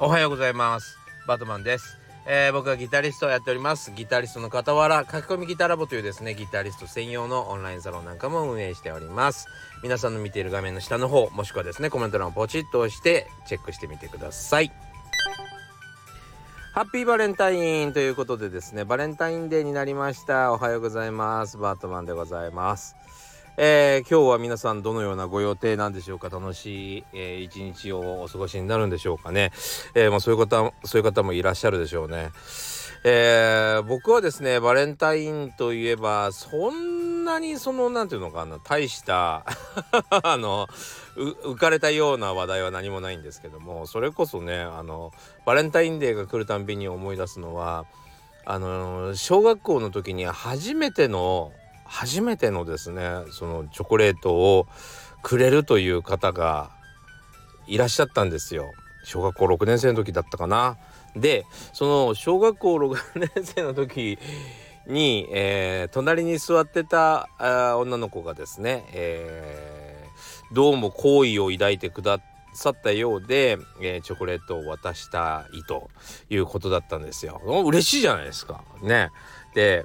[0.00, 0.96] おはようございます。
[1.26, 3.90] バトマンです、えー僕はギタリストをやっております。
[3.90, 9.48] ギタリストの傍ら書き込みギタラボというですねギタリスト専用のオンラインサロンなんかも運営しております。
[9.82, 14.70] 皆さんの見ている画面の下の方もしくはですねコメント欄をポチッと押してチェックしてみてください。
[16.74, 20.52] ハッピーバレンタインということでですねバレンタインデーになりました。
[20.52, 21.58] おはようございます。
[21.58, 22.94] バートマンでございます。
[23.60, 26.28] えー今日は皆さんどのようなご予定なんでしょうか？
[26.28, 29.50] 楽しい、えー一日をお過ごしになるんでしょうかね、
[29.96, 32.30] えーまあ、そういう方そういう方もいらっしゃるでしょうね、
[33.02, 39.44] えー僕はですねバレンタインといえばそんなにそのなんていうのかな大した
[40.22, 40.68] あの
[41.16, 45.10] 浮かれたような話題は何もないんですけどもそれこそねあの
[45.44, 47.86] バレンタインデーが来るたんびに思い出すのは
[48.44, 51.52] あの小学校の時に初めての
[51.88, 54.66] 初めてのですねそのチョコレートを
[55.22, 56.70] くれるという方が
[57.66, 58.66] いらっしゃったんですよ
[59.04, 60.76] 小学校6年生の時だったかな
[61.16, 62.96] でその小学校6
[63.34, 64.18] 年生の時
[64.86, 70.08] に、えー隣に座ってたあ女の子がですね、えー
[70.50, 72.20] どうも好意を抱いてくだ
[72.54, 75.90] さったようで、えーチョコレートを渡したいと
[76.30, 77.40] いうことだったんですよ。
[77.66, 78.62] 嬉しいじゃないですか。
[78.82, 79.10] ね。
[79.54, 79.84] で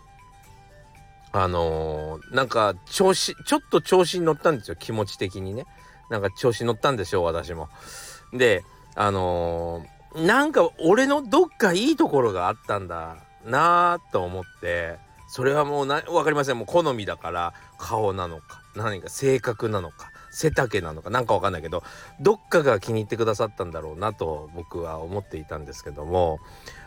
[1.34, 5.66] あのーなんか調子ちょっと調子に乗ったんですよ気持ち的にね。
[6.10, 7.70] なんか調子に乗ったんでしょう私も。
[8.32, 8.64] で
[8.96, 16.58] あのーなんか俺のどっかいいところがあったんだなーと思ってそれはもうな分かりません。
[16.60, 21.84] もう好みだから顔なのか何か性格なのか背丈なのかなんか分かんないけど
[22.20, 26.40] どっかが気に入ってくださったんだろうなと僕は思っていたんですけども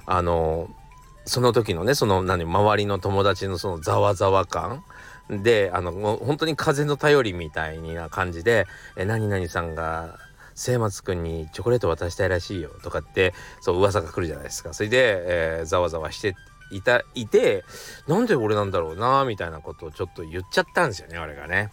[0.06, 0.85] あのー
[1.26, 4.84] その時のねその何周りの友達のそのざわざわ感
[5.28, 10.18] であのもう本当に風の頼りみたいな感じで「え何々さんが
[10.54, 15.24] 末松くんにチョコレート渡したいらしいよ」とかってそう噂が来るじゃないですかそれで、
[15.60, 16.36] えざわざわして
[16.70, 17.64] いたいて
[18.06, 21.72] なんで俺なんだろうなみたいなことをちょっと言っちゃったんですよね俺がね。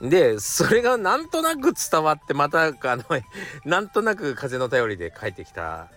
[0.00, 3.04] でそれがなんとなく伝わってまたあの
[3.64, 5.88] なんとなく風の頼りで帰ってきた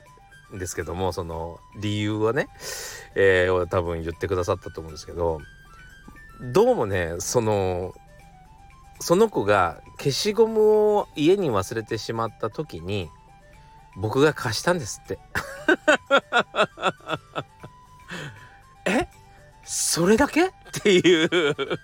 [0.54, 2.48] んですけどもその理由はね、
[3.16, 5.40] えー多分言ってくださったと思うんですけど
[6.54, 7.94] どうもねその
[9.00, 10.60] その子が消しゴム
[10.98, 13.10] を家に忘れてしまった時に
[13.98, 15.20] 僕が貸したんですって。
[18.86, 19.08] え？
[19.64, 20.48] それだけ？
[20.48, 20.52] っ
[20.82, 21.30] ていう。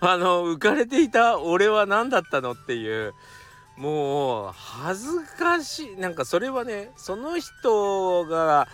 [0.00, 3.14] あの浮かれていた俺は何だったのっていう。
[3.80, 5.96] もう恥ずかしい。
[5.96, 8.68] なんかそれはねその人が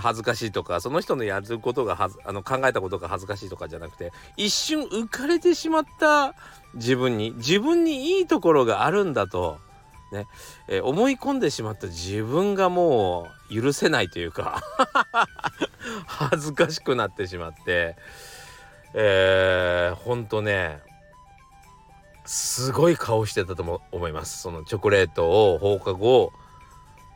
[0.00, 6.34] 恥ずかしいとかその人のやることがはずあの考えたことが恥ずかしいとかじゃなくて一瞬浮かれてしまった
[6.74, 9.58] 自分に自分にいいところがあるんだと、
[10.12, 10.26] ね
[10.68, 14.62] えー思い込んでしまった自分がもう許せないというか
[16.06, 17.96] 恥ずかしくなってしまって
[18.94, 20.80] えー、ほんとね
[22.26, 24.42] すごい顔してたと思います。
[24.42, 26.32] そのチョコレートを放課後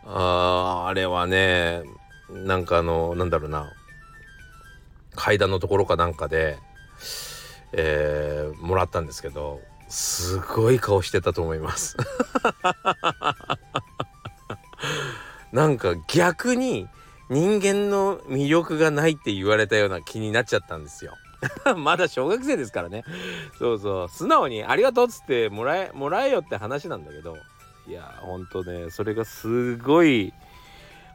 [0.05, 1.83] あーあれはね
[2.31, 3.73] なんかあのなんだろうな。
[5.17, 6.57] 階段のところかなんかで、
[7.73, 11.97] えーもらったんですけどすごい顔してたと思います。
[15.53, 16.87] なんか逆に
[17.29, 21.15] 人間の魅力がないって言われたような気になっちゃったんですよ。
[21.77, 23.05] まだ小学生ですからね。
[23.59, 24.09] そうそう。
[24.09, 27.37] 素直に「ありがとう」っつってもらえもらえよって話なんだけど。
[27.89, 30.33] いやほんとねそれがすごい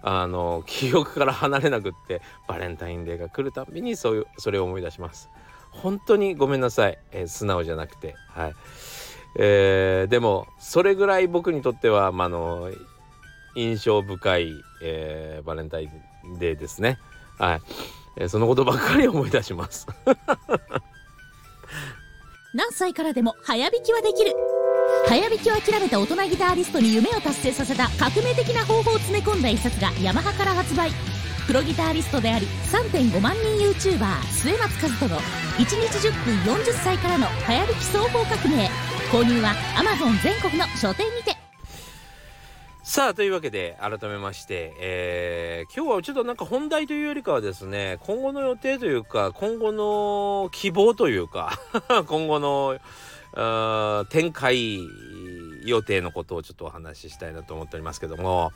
[0.01, 5.29] あの記憶から離れなくってバレンタインデーが来るたびにそういうそれを思い出します。
[5.71, 8.15] 本当にごめんなさい、えー素直じゃなくて。
[8.29, 8.55] はい。
[9.37, 12.71] えーでもそれぐらい僕にとっては、まあ、の
[13.55, 15.89] 印象深い、えーバレンタイ
[16.27, 16.99] ンデーですね。
[17.37, 17.61] はい、
[18.17, 19.87] えーそのことばっかり思い出します。
[22.53, 24.33] 何歳からでも早弾きはできる。
[25.07, 30.91] 早弾きを諦めた大人ギタリストに夢を達成させた革命的な方法を詰め込んだ一冊がヤマハから発売。
[31.47, 35.75] プロギタリストであり3.5万人 YouTuber 末松和人の1日
[36.07, 38.69] 10分40歳からの早弾き双方革命。
[39.11, 41.34] 購入は Amazon 全国の書店にて。
[42.87, 51.57] さあというわけで改めまして、えー今日はちょっとなんか本題というよりかはですね今後の予定というか今後の希望というか
[52.05, 52.77] 今後の
[53.33, 54.79] あ展開
[55.65, 58.51] 予定のことをちょっとお話ししたいなと思っておりますけども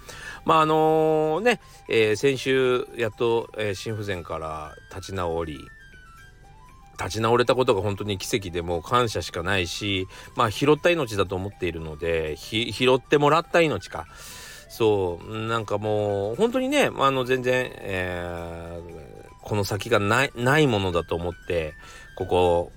[0.46, 1.60] まああのね、
[1.90, 5.58] えー先週やっと、えー心不全から立ち直り
[7.00, 14.06] 立ち直れたことが本当に奇跡でも感謝しかないしまあ拾った命だと思っているので拾ってもらった命か。
[14.72, 21.74] そうなんかもう本当にねあの全然、えー、この先がないないものだと思って
[22.16, 22.72] ここ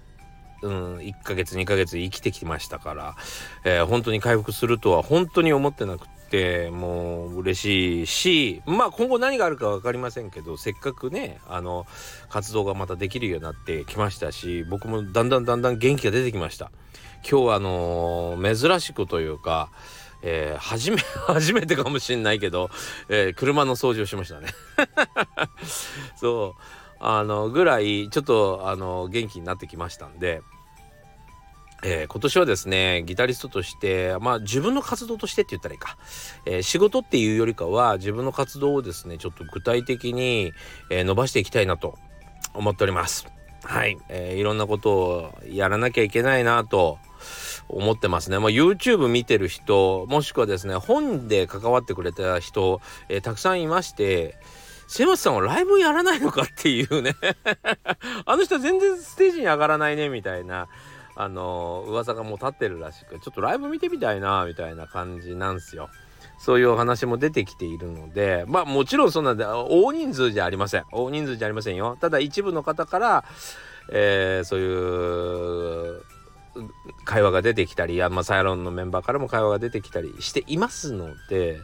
[0.63, 3.17] うん、1ヶ月2ヶ月生きてきましたから、
[3.65, 6.22] えー、本当に回復するとは本当に思ってなくて。
[6.33, 11.87] てもう嬉しいしまあ今後何があるか分かりませんけどせっかくねあの
[12.31, 16.73] 活動がまたできるようになってきましたし僕もだんだんだんだん元気が出てきました。
[17.29, 19.71] 今日はあのー、珍しくというか
[20.25, 22.71] えー、初め、 初めてかもしんないけど、
[23.09, 24.49] えー、車の掃除をしましたね。
[26.15, 26.63] そう、
[27.01, 30.43] あの、ぐらい、ちょっと、あの、元気になってきましたんで、
[31.85, 35.97] えー、今年はですね、ギタリストとして、まあ自分の活動としてって言ったらいいか、
[36.47, 40.53] えー、仕事っていうよりかは自分の活動をですね、ちょっと具体的に、
[40.91, 41.99] えー、伸ばしていきたいなと
[42.55, 43.27] 思っております。
[43.65, 46.99] はい、えー、いろんなことをやらなきゃいけないなと
[47.69, 48.39] 思ってますね。
[48.39, 54.37] まあ、YouTube 見てる人、もしくはですね、本で関わってくれた人、えー、たくさんいまして、
[54.89, 56.43] 瀬松さんはライブやらないのか？
[56.43, 57.15] っていうね。
[58.27, 60.69] あの人全然ステージに上がらないねみたいな。
[61.15, 65.91] あの噂がもう立ってるらしくちょっとライブ見てみたいなみたいな感じなんですよ。
[66.39, 69.35] そういうお話も出てきているのでまあもちろんそんな
[69.69, 73.25] 大人数じゃありません大人数じゃありませんよただ一部の方から、
[73.93, 76.03] えー、そういう
[77.05, 81.59] 会話が出てきたり、まあ、サイロンのメンバーからも会話が出てきたりしていますので、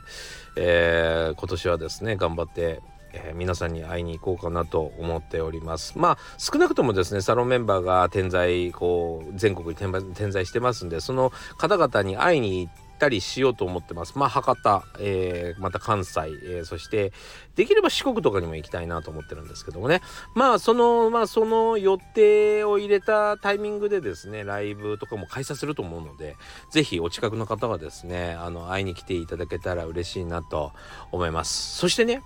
[0.56, 2.80] えー、今年はですね頑張って、
[3.24, 9.74] えー、皆さんに会いに行こうかなと思っておりますまあ少なくともですねサロンメンバーが点在こう全国に
[10.14, 14.18] 点在してますんでその方々に会いに行ってたりしようと思ってます。
[14.18, 17.12] まあ博多、えー、また関西、えー、そして
[17.56, 20.02] できれば四国とかにも行きたいなと思ってるんですけどもね。
[20.34, 26.36] まあその、まあその予定を入れたタイミングでですね、ライブとかも開催すると思うので、
[26.70, 30.72] 是非お近くの方はですね、あの、会いに来ていただけたら嬉しいなと
[31.12, 31.78] 思います。
[31.78, 32.22] そしてね、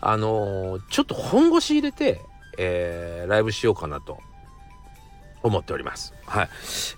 [0.00, 2.20] あのー、ちょっと本腰入れて、
[2.58, 4.18] えー、ライブしようかなと
[5.42, 6.14] 思っております。
[6.26, 6.48] はい。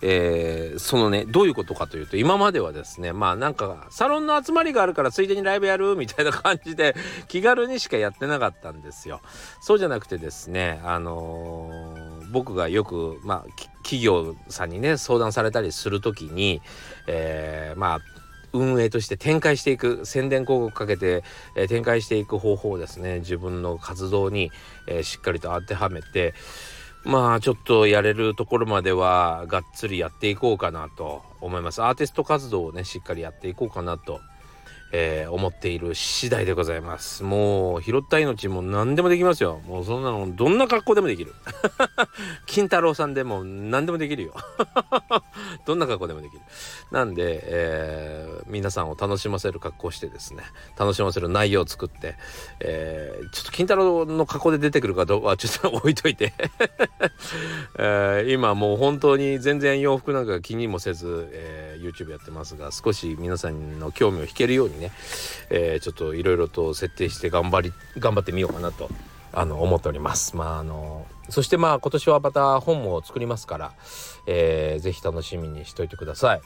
[0.03, 6.95] えー、そのね、どういうことかというと、今まではですね、まあなんか、サロンの集まりがあるからついでにライブやるみたいな感じで、
[7.29, 9.21] 気軽にしかやってなかったんですよ。
[9.61, 16.63] そうじゃなくてですね、あのー、僕がよく、まあ、企業さんにね、相談されたりする時に、
[17.07, 18.20] えー、まあ、
[18.53, 21.23] 運営として展開していく宣伝広告かけて、
[21.57, 24.51] えー、展開していく方法をですね自分の活動に、
[24.89, 26.35] えー、しっかりと当てはめて、
[27.05, 31.83] まあちょっとやれるところまではがっつりやっていこうかなと思います。
[31.83, 34.21] アーティスト活動をねしっかりやっていこうかなと
[34.93, 37.23] えー、思っている次第でございます。
[37.23, 39.61] もう、拾った命も何でもできますよ。
[39.67, 41.35] もうそんなの、どんな格好でもできる。
[42.47, 44.35] 金太郎さんでも何でもできるよ。
[45.65, 46.43] どんな格好でもできる。
[46.91, 50.43] なんで、えー、皆さんを楽しませる格好してですね、
[50.79, 52.17] 楽しませる内容を作って、
[52.59, 56.33] えー、ちょっと金太郎の格好で出てくるかどうかはちょっと置いといて、
[57.79, 64.91] えー、今もう本当に全然洋服なんか気にもせず、えー、YouTube やってますが、少し皆さんの興味を引けるようにね、
[65.51, 68.89] えー、ちょっといろいろと設定して頑張り頑張ってみようかなと
[69.33, 70.37] あの思っております。
[70.37, 73.73] まああのそしてまあ今年はまた本も作りますから、
[74.27, 76.41] えー、ぜひ楽しみにしといてください。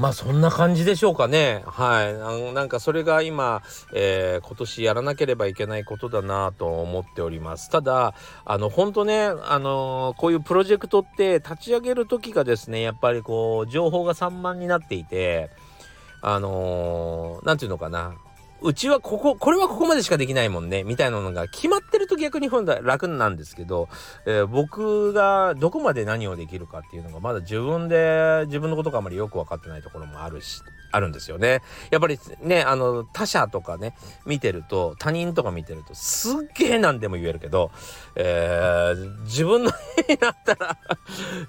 [0.00, 1.62] まあそんな感じでしょうかね。
[1.66, 2.08] はい。
[2.08, 3.62] あのなんかそれが今、
[3.92, 7.68] えー、今年やらなければいけないことだなと思っております。
[7.68, 8.14] ただ、
[8.46, 15.50] あの本当ね、あのー、こういうプロジェクトって立ち上げる時がですね、やっぱりこう情報が散漫になっていて、
[16.22, 18.14] あのー、て言うのかな。
[18.62, 23.88] うちはここ、これはここまでしかできないもんね、みたいなのが決まってると逆に本来楽なんですけど、
[24.26, 30.62] えー、僕がどこまで何をできるかっていうのがまだ自分で、自分のことがあまりよく分かってないところもあるし、
[30.92, 31.62] あるんですよね。
[31.90, 33.94] やっぱりね、あの、他者とかね、
[34.26, 37.70] 見てると、他人とか見てると、すっげえ何でも言えるけど、
[38.16, 39.70] えー、自分の
[40.06, 40.76] 絵になったら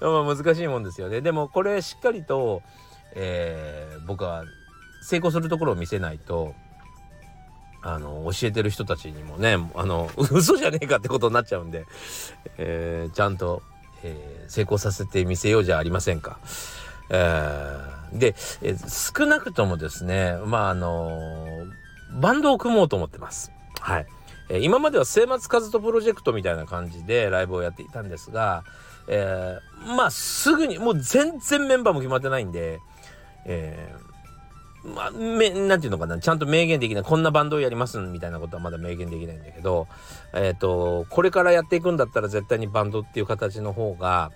[0.00, 1.20] 難しいもんですよね。
[1.20, 2.62] でもこれしっかりと、
[3.14, 4.44] えー、僕は
[5.02, 6.54] 成功するところを見せないと
[7.82, 11.84] あの教えてる人たちにもねあの 嘘じゃねえかってことになっちゃうんで、
[12.56, 13.62] えー、ちゃんと、
[14.04, 16.38] えー、成功させてみせようじゃありませんか。
[17.10, 21.66] えー、で、えー、少なくともですねまああの
[22.20, 23.50] バンドを組もうと思ってます。
[23.80, 24.06] はい。
[24.48, 28.64] え、今までは末松和人プロジェクトみたいな感じでライブをやっていたんですが、
[29.08, 32.78] えー、まあすぐにもう全然メンバーも決まってないんで、
[33.44, 34.11] えー
[34.84, 39.86] まあ、め、なんていうのかな、ちゃんと明言できない、こんなバンドをやりますみたいなことはまだ明言できないんだけど、
[40.34, 44.32] えっ、ー、と、これからやっていくんだったら絶対にバンドっていう形の方が、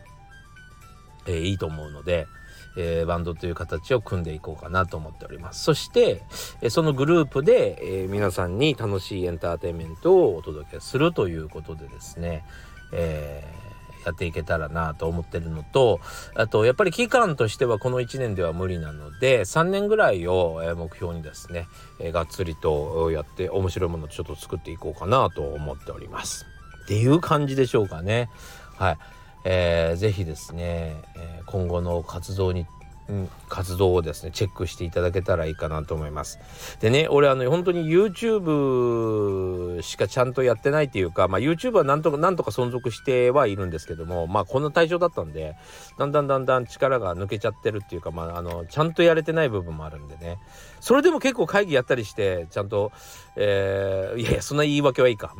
[1.26, 2.28] えーいいと思うので、
[2.76, 5.64] えーバンドという形を組んでいこうかなと思っております。
[5.64, 6.22] そして、
[6.60, 12.44] えそのグループで、え皆さんに楽しいエンターテインメントをお届けするということでですね、
[12.92, 13.66] えー
[14.04, 16.00] やっていけたらなと思ってるのと
[16.34, 21.68] あとやっぱり期間としてはこの1年では無理なので3年ぐらいをえ目標にですね、
[22.00, 26.46] えがっつりとやって面白いものをちょっと作っていこうかなと思っております。
[26.84, 28.30] っていう感じでしょうかね。
[28.76, 28.98] はい。
[29.44, 32.66] えーぜひですね、え今後の活動に、
[33.08, 36.40] うん活動をですねチェックしていただけたらいいかなと思います。
[36.80, 45.56] でね俺あの本当に YouTube しかちゃんとやってないっていうか、まあ、YouTube はなんとかなんとか存続してはいるんですけどもまあこんな対象だったんで
[45.98, 50.38] だんだんだんだん力が抜けちゃってるっていうか、まあ、あのちゃんとやれてない部分もあるんでね
[50.80, 52.92] それでも結構会議やったりしてちゃんと、
[53.36, 55.34] えーいやいやそんな言い訳はいいか。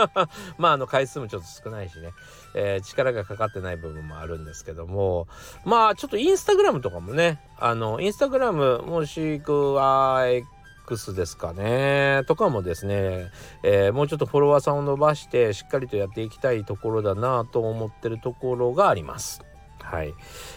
[0.58, 2.10] まああの回数もちょっと少ないしね、
[2.54, 5.28] えー力がかかってない部分もあるんですけども。
[5.64, 7.40] まあちょっとインスタグラムとかもね。
[7.58, 10.26] あのインスタグラムもしくは
[10.86, 12.22] X ですかね。
[12.26, 13.30] とかもですね、
[13.62, 19.42] えーもうちょっとフォロワーさんを伸ばしてしっかりとやっていきたいところだなと思ってるところがあります。
[19.84, 20.14] はい、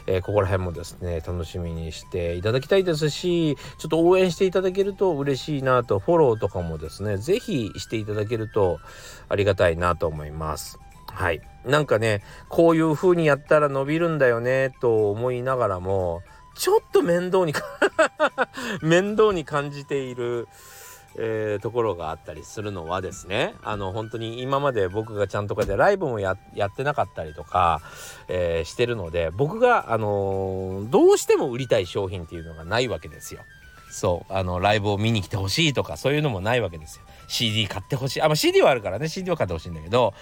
[0.07, 8.79] えーここら辺もですね楽しみにしていただきたいですしちょっと応援していただけると嬉しいなとフォローとかもですね是非していただけると
[9.29, 10.79] ありがたいなと思います。
[11.07, 16.21] はい、なんかねこういう風にやったら伸びるんだよねと思いながらも
[16.57, 17.53] ちょっと面倒に
[18.81, 20.47] 面倒に感じている、
[21.17, 27.81] えーところがあったりするのはですねあの本当に今まで僕がちゃんとかでライブもやってなかったりとか、
[28.27, 33.41] えーしてるので僕が、あのーどうしても売りたい商品っていうのがないわけですよ。
[33.89, 37.05] そうあのライブを見に来てほしいとかそういうのもないわけですよ。
[37.27, 40.13] CD 買ってほしいあ、まあ、CD はあるからね CD は買ってほしいんだけど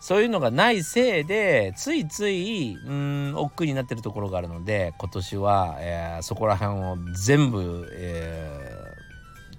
[0.00, 8.57] そういうのがないせいでついついうん億劫になってるところがあるので今年は、えーそこら辺を全部、えー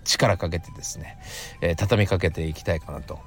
[0.09, 1.17] 力かけてですね、
[1.61, 3.19] えー畳みかけていきたいかなと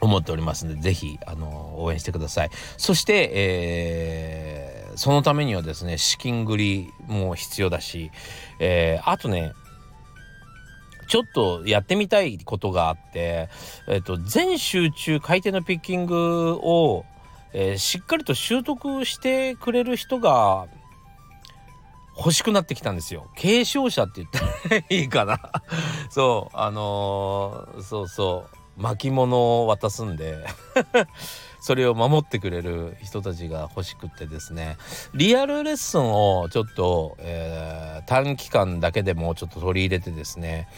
[0.00, 2.50] 思っておりますのでぜひあの応援してください。
[2.76, 8.12] そして、えーそのためにはですね資金繰りも必要だし、
[8.60, 9.52] えーあとね
[11.08, 13.48] ちょっとやってみたいことがあって、
[13.88, 17.04] えっと全集中回転のピッキングを、
[17.52, 20.68] えーしっかりと習得してくれる人が
[22.16, 23.28] 欲しくなってきたんですよ。
[23.36, 25.40] 継承者って言ったら いいかな。
[26.10, 30.44] そうあのーそうそう巻物を渡すんで
[31.62, 34.76] それを守ってくれる人たちが欲しくてですね
[35.14, 40.68] リアルレッスンをちょっと、えー短期間だけでもちょっと取り入れてですね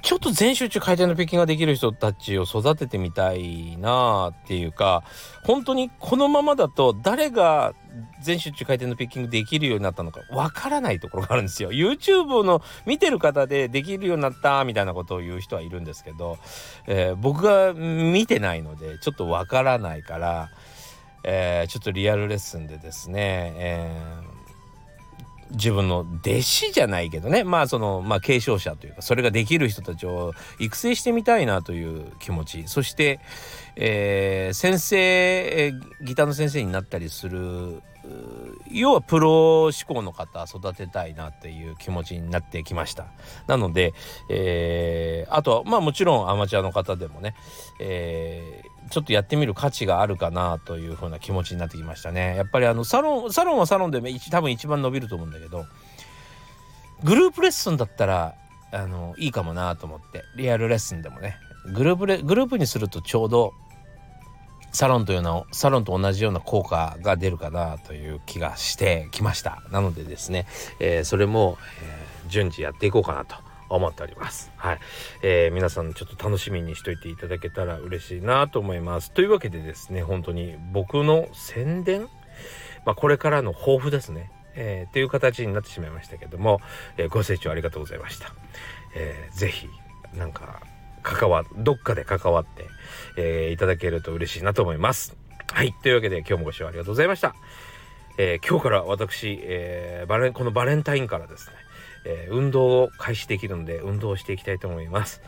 [0.00, 5.02] ちょっと全集中回転のピッキングができる人たちを育ててみたいなっていうか
[5.44, 7.74] 本当にこのままだと誰が
[8.22, 11.72] 全集中回転のピッキングできるようになったのかわからないところがあるんですよ。
[11.72, 16.38] YouTube の見てる方でできるようになったみたいなことを言う人はいるんですけど、
[16.86, 20.50] えー僕が見てないのでちょっとわからないから、
[21.24, 24.27] えーちょっとリアルレッスンでですね、えー
[25.52, 27.44] 自分の弟子じゃないけどね。
[27.44, 32.64] まあそのまあ継承者というかそれができる人たちを育成してみたいなという気持ち。
[32.66, 33.20] そして、
[33.76, 37.82] えー先生、ギターの先生になったりする
[38.70, 43.06] 要はプロ志向の方育てたいなっていう気持ちになってきました。
[43.46, 43.92] なので、
[44.30, 47.34] えーあとはまあもちろんアマチュアの方でもね、
[47.80, 52.36] えーちょっとやってみる価値があるかなというふうな気持ちになってきましたね。
[52.36, 55.66] やっぱりあのサロンサロンはサロンで多分一番伸びると思うんだけど
[57.04, 58.34] グループレッスンだったら
[58.72, 61.36] あのいいかもなと思ってリアルレッスンでもね。
[61.72, 63.52] グループレグループにするとちょうど
[64.72, 69.62] サロンというのサロンと同じような効果が出るかなという気がしてきました。
[69.70, 70.46] なのでですね、
[70.80, 73.36] えーそれも、えー順次やっていこうかなと
[73.68, 74.78] 思っておりますはい、
[75.22, 82.08] えー皆さんちょっと楽しみにしといていただけたら嬉しいなと思いますというわけでですね本当に僕の宣伝？
[82.84, 86.60] まあこれからの抱負ですねえー、っていう形になってしまいましたけども、
[86.96, 88.34] えーご清聴ありがとうございました。
[88.96, 89.68] えーぜひ
[90.14, 90.62] なんか
[91.04, 92.64] 関わどっかで関わって、
[93.16, 95.16] えーいただけると嬉しいなと思います。
[95.52, 97.36] はいというわけで今日もご視聴ありがとうございました。
[98.16, 101.54] えー今日から私、えーバレンこのバレンタインからですね、
[102.04, 105.22] えー運動を開始できるので運動していきたいと思います。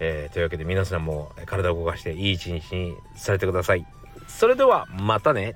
[0.00, 3.86] えーというわけで皆さんも体を動かしていい一日にされてください。
[4.26, 5.54] それではまたね。